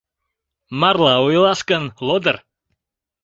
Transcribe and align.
Марла 0.79 1.15
ойлаш 1.25 1.59
гын, 1.69 1.83
лодыр. 2.07 2.37